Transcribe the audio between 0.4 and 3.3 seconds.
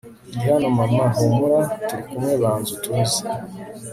hano mama humura turikumwe banzutuze